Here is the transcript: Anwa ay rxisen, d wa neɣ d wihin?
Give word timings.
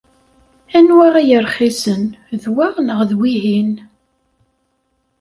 Anwa 0.77 1.07
ay 1.19 1.31
rxisen, 1.45 2.03
d 2.41 2.43
wa 2.53 2.67
neɣ 2.87 2.99
d 3.09 3.11
wihin? 3.19 3.73